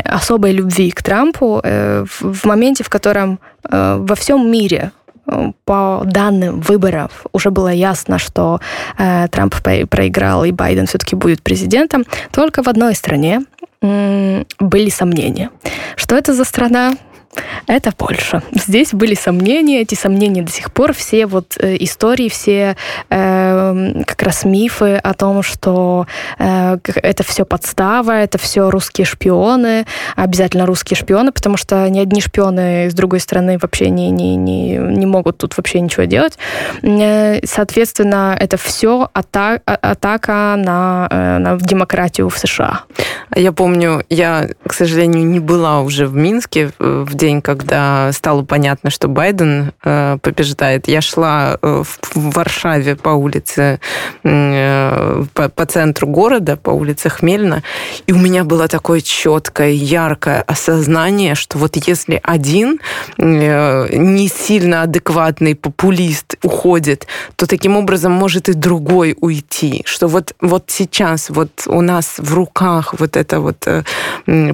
особой 0.05 0.53
любви 0.53 0.91
к 0.91 1.03
Трампу 1.03 1.63
в 1.63 2.45
моменте, 2.45 2.85
в 2.85 2.89
котором 2.89 3.39
во 3.63 4.15
всем 4.15 4.51
мире 4.51 4.93
по 5.65 6.03
данным 6.05 6.61
выборов 6.61 7.27
уже 7.33 7.51
было 7.51 7.69
ясно, 7.69 8.19
что 8.19 8.61
э, 8.99 9.29
Трамп 9.29 9.55
проиграл 9.91 10.45
и 10.45 10.53
Байден 10.53 10.87
все-таки 10.87 11.17
будет 11.17 11.43
президентом, 11.43 12.05
только 12.33 12.63
в 12.63 12.69
одной 12.69 12.95
стране 12.95 13.43
э, 13.83 14.45
были 14.59 14.91
сомнения. 14.91 15.51
Что 15.97 16.17
это 16.17 16.33
за 16.35 16.45
страна? 16.45 16.93
Это 17.67 17.93
Польша. 17.93 18.43
Здесь 18.53 18.93
были 18.93 19.15
сомнения, 19.15 19.81
эти 19.81 19.95
сомнения 19.95 20.43
до 20.43 20.53
сих 20.53 20.73
пор, 20.73 20.93
все 20.93 21.27
вот 21.27 21.57
э, 21.59 21.77
истории, 21.81 22.29
все 22.29 22.77
э, 23.11 24.03
как 24.07 24.23
раз 24.23 24.45
мифы 24.45 24.97
о 24.97 25.15
том, 25.15 25.43
что 25.43 26.07
э, 26.39 26.79
это 27.03 27.23
все 27.25 27.45
подстава, 27.45 28.13
это 28.13 28.39
все 28.39 28.71
русские 28.71 29.05
шпионы, 29.05 29.85
обязательно 30.15 30.67
русские 30.67 30.97
шпионы, 30.97 31.33
потому 31.33 31.57
что 31.57 31.89
ни 31.91 31.99
одни 31.99 32.21
шпионы 32.21 32.89
с 32.91 32.95
другой 32.95 33.21
стороны 33.21 33.59
вообще 33.59 33.91
не, 33.91 34.11
не, 34.11 34.37
не, 34.37 34.77
не 34.77 35.07
могут 35.07 35.39
тут 35.39 35.57
вообще 35.57 35.81
ничего 35.81 36.05
делать. 36.05 36.39
Э, 36.83 37.41
соответственно, 37.45 38.37
это 38.39 38.57
все 38.57 39.09
ата 39.13 39.61
атака 39.65 40.55
на, 40.57 41.09
э, 41.11 41.39
на 41.39 41.59
демократию 41.59 42.29
в 42.29 42.39
США. 42.39 42.83
Я 43.35 43.53
помню, 43.53 44.05
я, 44.09 44.49
к 44.67 44.73
сожалению, 44.73 45.27
не 45.27 45.41
была 45.41 45.81
уже 45.81 46.07
в 46.07 46.15
Минске 46.15 46.71
в 46.79 47.15
день 47.15 47.26
день, 47.27 47.43
когда 47.43 48.13
стало 48.13 48.45
понятно, 48.45 48.91
что 48.91 49.09
Байден 49.09 49.73
э, 49.85 50.19
побеждает, 50.23 50.87
я 50.87 51.01
шла 51.01 51.59
э, 51.61 51.83
в, 51.83 51.99
Варшаве 52.15 52.95
по 52.95 53.11
улице, 53.11 53.81
э, 54.23 55.25
по, 55.37 55.51
по 55.51 55.67
центру 55.67 56.09
города, 56.09 56.57
по 56.57 56.71
улице 56.71 57.11
Хмельна, 57.11 57.63
и 58.07 58.13
у 58.13 58.19
меня 58.19 58.43
было 58.43 58.69
такое 58.69 59.03
четкое, 59.03 59.71
яркое 59.71 60.43
осознание, 60.43 61.35
что 61.35 61.59
вот 61.59 61.77
если 61.77 62.19
один 62.23 62.81
э, 63.19 63.89
не 63.95 64.29
сильно 64.29 64.83
адекватный 64.83 65.55
популист 65.55 66.37
уходит, 66.43 67.07
то 67.37 67.47
таким 67.47 67.77
образом 67.77 68.13
может 68.13 68.49
и 68.49 68.55
другой 68.55 69.15
уйти, 69.21 69.83
что 69.85 70.09
вот, 70.09 70.35
вот 70.41 70.65
сейчас 70.69 71.29
вот 71.29 71.51
у 71.67 71.83
нас 71.83 72.15
в 72.17 72.33
руках 72.35 72.95
вот 72.99 73.17
это 73.17 73.41
вот 73.41 73.69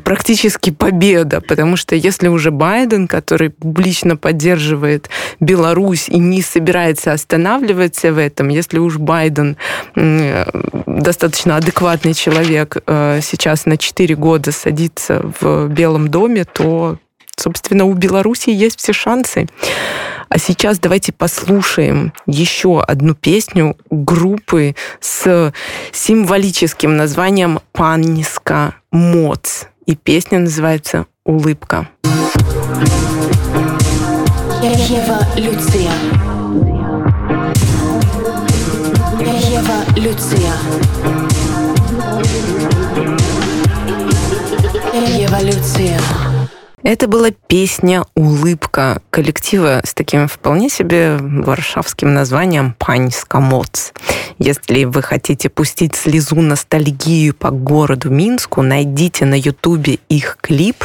практически 0.04 0.70
победа, 0.70 1.40
потому 1.40 1.76
что 1.76 1.94
если 1.94 2.26
уже 2.26 2.50
Байден, 2.50 3.06
который 3.06 3.50
публично 3.50 4.16
поддерживает 4.16 5.08
Беларусь 5.38 6.08
и 6.08 6.18
не 6.18 6.42
собирается 6.42 7.12
останавливаться 7.12 8.12
в 8.12 8.18
этом, 8.18 8.48
если 8.48 8.78
уж 8.78 8.96
Байден 8.96 9.56
достаточно 10.86 11.56
адекватный 11.56 12.14
человек 12.14 12.76
сейчас 12.86 13.66
на 13.66 13.76
4 13.76 14.14
года 14.14 14.52
садится 14.52 15.22
в 15.40 15.68
Белом 15.68 16.08
доме, 16.08 16.44
то 16.44 16.98
собственно, 17.36 17.84
у 17.86 17.94
Беларуси 17.94 18.50
есть 18.50 18.78
все 18.78 18.92
шансы. 18.92 19.48
А 20.28 20.38
сейчас 20.38 20.78
давайте 20.78 21.12
послушаем 21.12 22.12
еще 22.26 22.80
одну 22.80 23.14
песню 23.14 23.76
группы 23.90 24.76
с 25.00 25.52
символическим 25.92 26.96
названием 26.96 27.60
«Панниска 27.72 28.76
Моц». 28.90 29.64
И 29.86 29.96
песня 29.96 30.38
называется 30.38 31.06
«Улыбка». 31.24 31.88
Ева 34.62 35.26
Люция. 35.36 35.90
Ева 40.12 40.18
Люция. 40.20 40.52
Эволюция. 45.24 45.98
Это 46.82 47.08
была 47.08 47.30
песня 47.30 48.04
«Улыбка» 48.14 49.00
коллектива 49.08 49.80
с 49.84 49.94
таким 49.94 50.28
вполне 50.28 50.68
себе 50.68 51.16
варшавским 51.16 52.12
названием 52.12 52.74
«Паньска 52.78 53.40
Моц». 53.40 53.92
Если 54.38 54.84
вы 54.84 55.00
хотите 55.00 55.48
пустить 55.48 55.94
слезу 55.94 56.42
ностальгию 56.42 57.34
по 57.34 57.50
городу 57.50 58.10
Минску, 58.10 58.60
найдите 58.60 59.24
на 59.24 59.38
ютубе 59.38 59.98
их 60.10 60.36
клип 60.42 60.84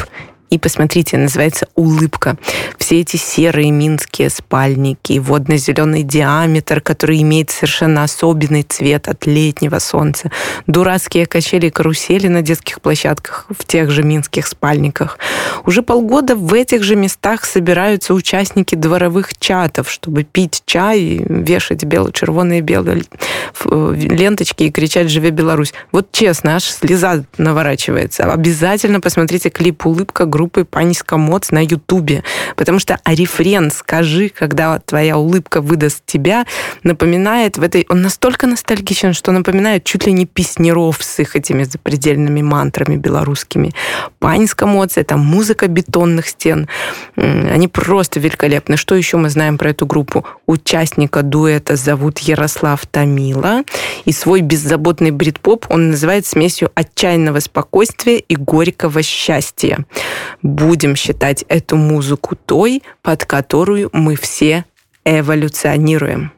и 0.50 0.58
посмотрите, 0.58 1.16
называется 1.16 1.68
«Улыбка». 1.74 2.36
Все 2.78 3.00
эти 3.00 3.16
серые 3.16 3.70
минские 3.70 4.30
спальники, 4.30 5.18
водно-зеленый 5.18 6.02
диаметр, 6.02 6.80
который 6.80 7.20
имеет 7.22 7.50
совершенно 7.50 8.02
особенный 8.02 8.62
цвет 8.62 9.08
от 9.08 9.26
летнего 9.26 9.78
солнца, 9.78 10.30
дурацкие 10.66 11.26
качели 11.26 11.66
и 11.66 11.70
карусели 11.70 12.28
на 12.28 12.42
детских 12.42 12.80
площадках 12.80 13.46
в 13.50 13.64
тех 13.64 13.90
же 13.90 14.02
минских 14.02 14.46
спальниках. 14.46 15.18
Уже 15.66 15.82
полгода 15.82 16.34
в 16.34 16.54
этих 16.54 16.82
же 16.82 16.96
местах 16.96 17.44
собираются 17.44 18.14
участники 18.14 18.74
дворовых 18.74 19.36
чатов, 19.38 19.90
чтобы 19.90 20.24
пить 20.24 20.62
чай, 20.64 21.24
вешать 21.28 21.84
бело-червоные 21.84 22.60
белые 22.60 23.02
ленточки 23.64 24.64
и 24.64 24.70
кричать 24.70 25.10
«Живи 25.10 25.30
Беларусь!». 25.30 25.74
Вот 25.92 26.12
честно, 26.12 26.56
аж 26.56 26.64
слеза 26.64 27.24
наворачивается. 27.36 28.24
Обязательно 28.32 29.00
посмотрите 29.00 29.50
клип 29.50 29.86
«Улыбка» 29.86 30.26
группы 30.38 30.64
Паньска 30.64 31.16
Моц 31.16 31.50
на 31.50 31.64
Ютубе. 31.64 32.22
Потому 32.54 32.78
что 32.78 32.96
а 33.02 33.70
«Скажи, 33.70 34.28
когда 34.28 34.78
твоя 34.78 35.18
улыбка 35.18 35.60
выдаст 35.60 36.04
тебя» 36.06 36.46
напоминает 36.84 37.58
в 37.58 37.62
этой... 37.64 37.84
Он 37.88 38.02
настолько 38.02 38.46
ностальгичен, 38.46 39.14
что 39.14 39.32
напоминает 39.32 39.82
чуть 39.82 40.06
ли 40.06 40.12
не 40.12 40.26
песнеров 40.26 40.98
с 41.02 41.18
их 41.18 41.34
этими 41.34 41.64
запредельными 41.64 42.40
мантрами 42.40 42.96
белорусскими. 42.96 43.72
Паньска 44.20 44.66
Моц— 44.66 44.92
это 44.96 45.16
музыка 45.16 45.66
бетонных 45.66 46.28
стен. 46.28 46.68
Они 47.16 47.66
просто 47.66 48.20
великолепны. 48.20 48.76
Что 48.76 48.94
еще 48.94 49.16
мы 49.16 49.30
знаем 49.30 49.58
про 49.58 49.70
эту 49.70 49.86
группу? 49.86 50.24
Участника 50.46 51.22
дуэта 51.22 51.74
зовут 51.74 52.20
Ярослав 52.20 52.86
Томила. 52.86 53.64
И 54.04 54.12
свой 54.12 54.42
беззаботный 54.42 55.10
брит-поп 55.10 55.66
он 55.68 55.90
называет 55.90 56.26
смесью 56.26 56.70
отчаянного 56.76 57.40
спокойствия 57.40 58.18
и 58.18 58.36
горького 58.36 59.02
счастья 59.02 59.84
будем 60.42 60.96
считать 60.96 61.44
эту 61.48 61.76
музыку 61.76 62.36
той, 62.36 62.82
под 63.02 63.24
которую 63.24 63.90
мы 63.92 64.16
все 64.16 64.64
эволюционируем. 65.04 66.32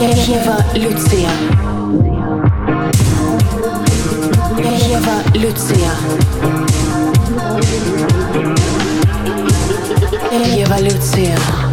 Эволюция. 0.00 1.30
Эволюция. 4.58 5.90
Эволюция. 10.32 11.63